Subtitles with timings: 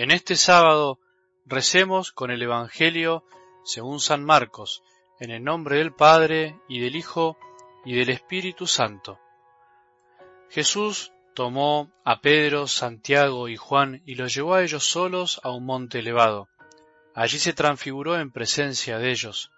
[0.00, 0.98] En este sábado
[1.44, 3.22] recemos con el Evangelio
[3.64, 4.82] según San Marcos,
[5.18, 7.36] en el nombre del Padre y del Hijo
[7.84, 9.18] y del Espíritu Santo.
[10.48, 15.66] Jesús tomó a Pedro, Santiago y Juan y los llevó a ellos solos a un
[15.66, 16.48] monte elevado.
[17.14, 19.50] Allí se transfiguró en presencia de ellos.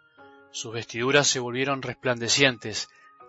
[0.51, 2.89] Sus vestiduras se volvieron resplandecientes,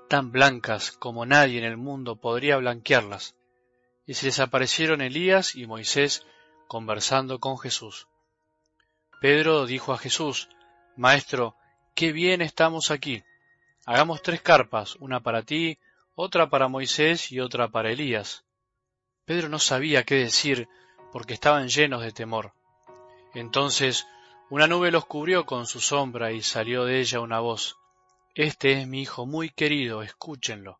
[0.09, 3.35] tan blancas como nadie en el mundo podría blanquearlas.
[4.07, 6.25] Y se les aparecieron Elías y Moisés
[6.67, 8.07] conversando con Jesús.
[9.21, 10.49] Pedro dijo a Jesús,
[10.95, 11.55] Maestro,
[11.95, 13.23] qué bien estamos aquí.
[13.85, 15.77] Hagamos tres carpas, una para ti,
[16.15, 18.43] otra para Moisés y otra para Elías.
[19.25, 20.67] Pedro no sabía qué decir
[21.11, 22.53] porque estaban llenos de temor.
[23.33, 24.05] Entonces
[24.49, 27.77] una nube los cubrió con su sombra y salió de ella una voz.
[28.35, 30.79] Este es mi hijo muy querido, escúchenlo.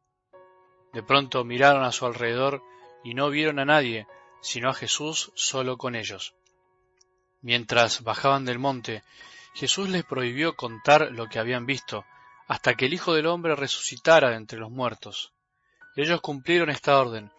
[0.92, 2.62] De pronto miraron a su alrededor
[3.04, 4.06] y no vieron a nadie,
[4.44, 6.36] sino a Jesús solo con ellos.
[7.42, 9.04] Mientras bajaban del monte,
[9.56, 12.06] Jesús les prohibió contar lo que habían visto,
[12.48, 15.34] hasta que el Hijo del Hombre resucitara de entre los muertos.
[15.96, 17.32] Ellos cumplieron esta orden,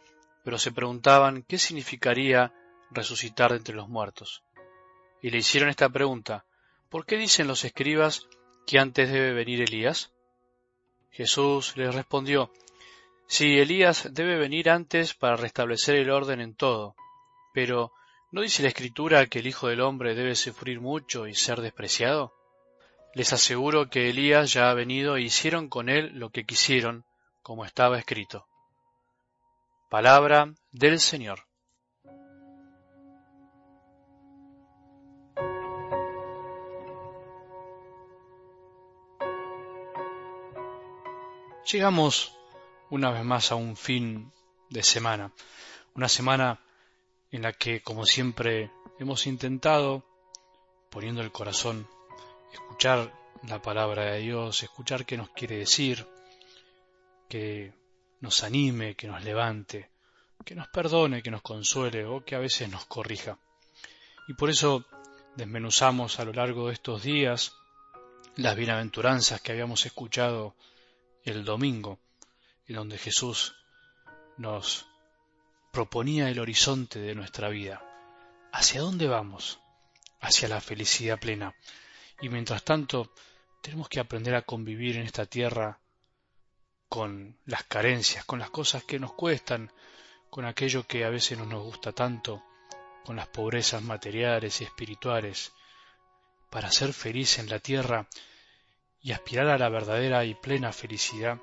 [0.45, 2.53] pero se preguntaban qué significaría
[2.91, 4.43] resucitar de entre los muertos.
[5.23, 6.45] Y le hicieron esta pregunta,
[6.89, 8.29] ¿por qué dicen los escribas
[8.67, 10.13] que antes debe venir Elías?
[11.11, 12.51] Jesús les respondió,
[13.27, 16.95] Sí, Elías debe venir antes para restablecer el orden en todo,
[17.53, 17.93] pero
[18.31, 22.35] ¿no dice la Escritura que el Hijo del Hombre debe sufrir mucho y ser despreciado?
[23.15, 27.05] Les aseguro que Elías ya ha venido e hicieron con él lo que quisieron,
[27.43, 28.47] como estaba escrito.
[29.89, 31.41] Palabra del Señor.
[41.71, 42.34] Llegamos
[42.95, 44.31] una vez más a un fin
[44.71, 45.33] de semana,
[45.97, 46.61] una semana
[47.33, 50.05] en la que, como siempre, hemos intentado,
[50.91, 51.89] poniendo el corazón,
[52.53, 53.13] escuchar
[53.49, 56.07] la palabra de Dios, escuchar qué nos quiere decir,
[57.29, 57.75] que
[58.21, 59.91] nos anime, que nos levante,
[60.45, 63.41] que nos perdone, que nos consuele o que a veces nos corrija.
[64.29, 64.85] Y por eso
[65.35, 67.57] desmenuzamos a lo largo de estos días
[68.37, 70.55] las bienaventuranzas que habíamos escuchado
[71.25, 71.99] el domingo,
[72.67, 73.55] en donde Jesús
[74.37, 74.87] nos
[75.73, 77.83] proponía el horizonte de nuestra vida.
[78.53, 79.61] ¿Hacia dónde vamos?
[80.21, 81.55] Hacia la felicidad plena.
[82.21, 83.13] Y mientras tanto,
[83.61, 85.81] tenemos que aprender a convivir en esta tierra
[86.89, 89.73] con las carencias, con las cosas que nos cuestan,
[90.31, 92.43] con aquello que a veces no nos gusta tanto,
[93.05, 95.53] con las pobrezas materiales y espirituales,
[96.51, 98.09] para ser feliz en la tierra
[99.01, 101.41] y aspirar a la verdadera y plena felicidad,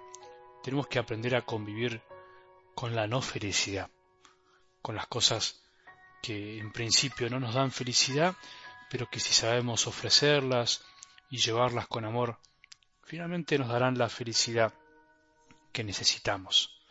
[0.64, 2.02] tenemos que aprender a convivir
[2.76, 3.90] con la no felicidad,
[4.82, 5.62] con las cosas
[6.22, 8.36] que en principio no nos dan felicidad,
[8.90, 10.84] pero que si sabemos ofrecerlas
[11.30, 12.40] y llevarlas con amor,
[13.04, 14.74] finalmente nos darán la felicidad
[15.72, 16.82] que necesitamos,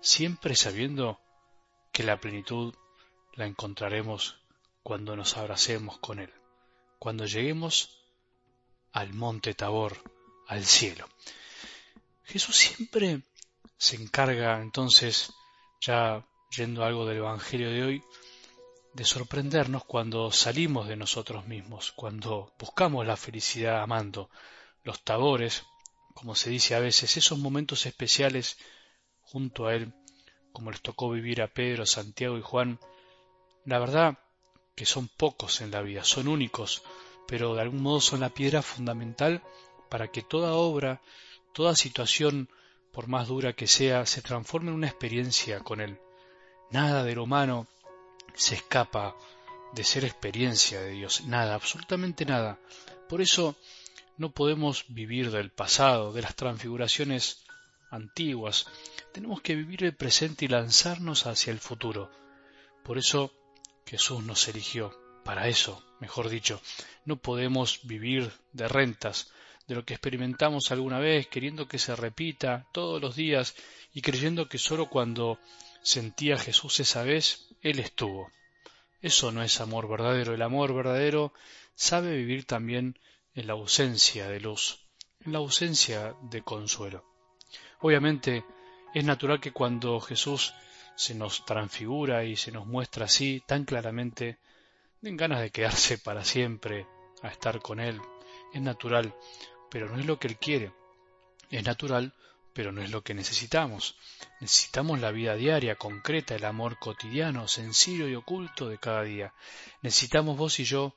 [0.00, 1.20] siempre sabiendo
[1.92, 2.74] que la plenitud
[3.34, 4.40] la encontraremos
[4.82, 6.32] cuando nos abracemos con Él,
[6.98, 8.00] cuando lleguemos
[8.92, 9.96] al monte Tabor,
[10.46, 11.06] al cielo.
[12.28, 13.22] Jesús siempre
[13.78, 15.32] se encarga entonces,
[15.80, 18.04] ya yendo algo del Evangelio de hoy,
[18.92, 24.28] de sorprendernos cuando salimos de nosotros mismos, cuando buscamos la felicidad amando,
[24.82, 25.64] los tabores,
[26.14, 28.58] como se dice a veces, esos momentos especiales
[29.22, 29.94] junto a Él,
[30.52, 32.78] como les tocó vivir a Pedro, Santiago y Juan,
[33.64, 34.18] la verdad
[34.74, 36.82] que son pocos en la vida, son únicos,
[37.26, 39.42] pero de algún modo son la piedra fundamental
[39.88, 41.00] para que toda obra,
[41.52, 42.48] toda situación,
[42.92, 46.00] por más dura que sea, se transforme en una experiencia con Él.
[46.70, 47.66] Nada de lo humano
[48.34, 49.16] se escapa
[49.72, 52.58] de ser experiencia de Dios, nada, absolutamente nada.
[53.08, 53.56] Por eso
[54.16, 57.44] no podemos vivir del pasado, de las transfiguraciones
[57.90, 58.66] antiguas.
[59.12, 62.10] Tenemos que vivir el presente y lanzarnos hacia el futuro.
[62.84, 63.32] Por eso
[63.86, 66.60] Jesús nos eligió, para eso, mejor dicho.
[67.04, 69.30] No podemos vivir de rentas,
[69.68, 73.54] de lo que experimentamos alguna vez, queriendo que se repita todos los días
[73.92, 75.38] y creyendo que sólo cuando
[75.82, 78.32] sentía Jesús esa vez, Él estuvo.
[79.02, 80.34] Eso no es amor verdadero.
[80.34, 81.32] El amor verdadero
[81.74, 82.98] sabe vivir también
[83.34, 84.80] en la ausencia de luz,
[85.20, 87.04] en la ausencia de consuelo.
[87.80, 88.44] Obviamente
[88.94, 90.54] es natural que cuando Jesús
[90.96, 94.38] se nos transfigura y se nos muestra así tan claramente,
[95.02, 96.86] den ganas de quedarse para siempre
[97.22, 98.00] a estar con Él.
[98.52, 99.14] Es natural,
[99.70, 100.72] pero no es lo que Él quiere.
[101.50, 102.14] Es natural,
[102.52, 103.96] pero no es lo que necesitamos.
[104.40, 109.32] Necesitamos la vida diaria, concreta, el amor cotidiano, sencillo y oculto de cada día.
[109.82, 110.96] Necesitamos vos y yo,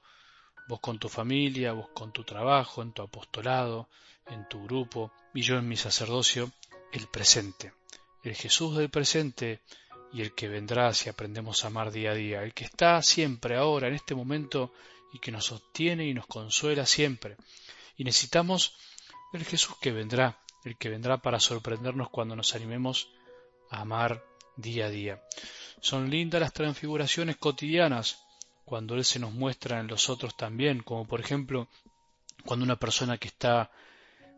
[0.68, 3.90] vos con tu familia, vos con tu trabajo, en tu apostolado,
[4.28, 6.52] en tu grupo, y yo en mi sacerdocio,
[6.92, 7.74] el presente.
[8.24, 9.62] El Jesús del presente
[10.14, 13.56] y el que vendrá si aprendemos a amar día a día, el que está siempre
[13.56, 14.74] ahora, en este momento,
[15.14, 17.38] y que nos sostiene y nos consuela siempre.
[18.01, 18.75] Y necesitamos
[19.31, 23.12] el Jesús que vendrá, el que vendrá para sorprendernos cuando nos animemos
[23.69, 24.25] a amar
[24.56, 25.21] día a día.
[25.81, 28.25] Son lindas las transfiguraciones cotidianas,
[28.65, 31.68] cuando Él se nos muestra en los otros también, como por ejemplo
[32.44, 33.69] cuando una persona que está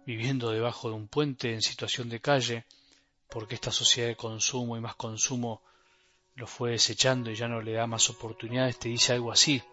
[0.06, 2.66] viviendo debajo de un puente en situación de calle,
[3.30, 5.62] porque esta sociedad de consumo y más consumo
[6.36, 9.64] lo fue desechando y ya no le da más oportunidades, te dice algo así,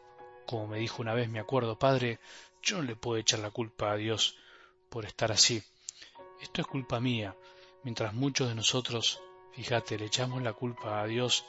[0.46, 2.20] como me dijo una vez, me acuerdo, Padre,
[2.62, 4.36] yo no le puedo echar la culpa a Dios
[4.88, 5.62] por estar así.
[6.40, 7.36] Esto es culpa mía,
[7.84, 9.20] mientras muchos de nosotros,
[9.52, 11.44] fíjate, le echamos la culpa a Dios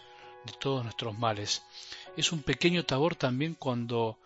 [0.46, 1.64] de todos nuestros males.
[2.18, 4.20] Es un pequeño tabor también cuando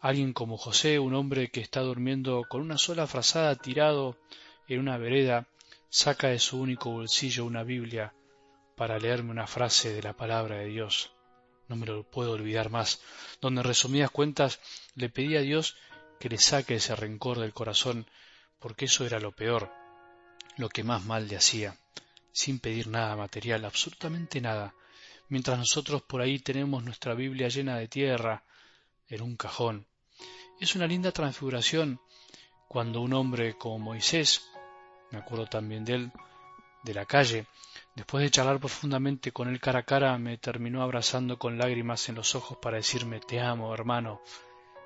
[0.00, 4.18] alguien como José, un hombre que está durmiendo con una sola frazada tirado
[4.68, 5.46] en una vereda,
[5.88, 8.12] saca de su único bolsillo una Biblia
[8.76, 11.12] para leerme una frase de la palabra de Dios.
[11.68, 13.00] No me lo puedo olvidar más,
[13.40, 14.60] donde en resumidas cuentas
[14.96, 15.76] le pedí a Dios
[16.24, 18.06] que le saque ese rencor del corazón,
[18.58, 19.70] porque eso era lo peor,
[20.56, 21.76] lo que más mal le hacía,
[22.32, 24.74] sin pedir nada material, absolutamente nada,
[25.28, 28.42] mientras nosotros por ahí tenemos nuestra Biblia llena de tierra,
[29.06, 29.86] en un cajón.
[30.58, 32.00] Es una linda transfiguración
[32.68, 34.48] cuando un hombre como Moisés,
[35.10, 36.12] me acuerdo también de él,
[36.84, 37.48] de la calle,
[37.96, 42.14] después de charlar profundamente con él cara a cara, me terminó abrazando con lágrimas en
[42.14, 44.22] los ojos para decirme te amo, hermano,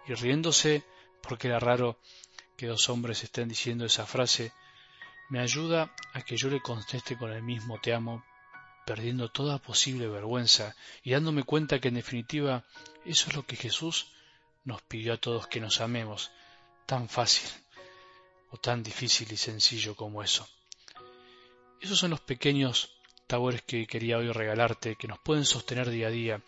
[0.09, 0.83] y riéndose,
[1.23, 1.99] porque era raro
[2.57, 4.53] que dos hombres estén diciendo esa frase,
[5.31, 8.25] me ayuda a que yo le conteste con el mismo te amo,
[8.87, 12.65] perdiendo toda posible vergüenza y dándome cuenta que en definitiva
[13.05, 14.07] eso es lo que Jesús
[14.65, 16.31] nos pidió a todos que nos amemos,
[16.87, 17.49] tan fácil
[18.51, 20.49] o tan difícil y sencillo como eso.
[21.81, 26.11] Esos son los pequeños tabores que quería hoy regalarte, que nos pueden sostener día a
[26.11, 26.43] día,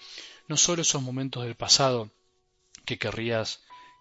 [0.49, 2.11] no solo esos momentos del pasado
[2.87, 3.61] que querrías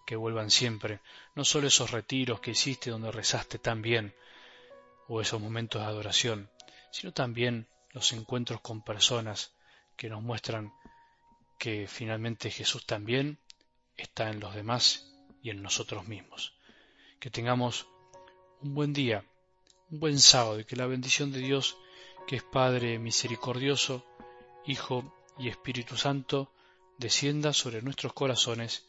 [0.09, 1.01] que vuelvan siempre,
[1.35, 4.15] no solo esos retiros que hiciste donde rezaste tan bien,
[5.07, 6.49] o esos momentos de adoración,
[6.91, 9.53] sino también los encuentros con personas
[9.95, 10.73] que nos muestran
[11.59, 13.37] que finalmente Jesús también
[13.97, 15.13] está en los demás
[15.43, 16.55] y en nosotros mismos.
[17.19, 17.85] Que tengamos
[18.61, 19.23] un buen día,
[19.91, 21.77] un buen sábado y que la bendición de Dios,
[22.25, 24.03] que es Padre misericordioso,
[24.65, 26.51] Hijo y Espíritu Santo,
[26.97, 28.88] descienda sobre nuestros corazones